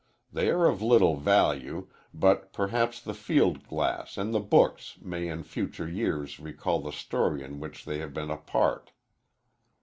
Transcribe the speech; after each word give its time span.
They 0.33 0.49
are 0.49 0.65
of 0.65 0.81
little 0.81 1.15
value, 1.15 1.87
but 2.11 2.51
perhaps 2.53 2.99
the 2.99 3.13
field 3.13 3.67
glass 3.67 4.17
and 4.17 4.33
the 4.33 4.39
books 4.39 4.97
may 4.99 5.27
in 5.27 5.43
future 5.43 5.87
years 5.87 6.39
recall 6.39 6.79
the 6.79 6.91
story 6.91 7.43
in 7.43 7.59
which 7.59 7.85
they 7.85 7.99
have 7.99 8.11
been 8.15 8.31
a 8.31 8.37
part. 8.37 8.93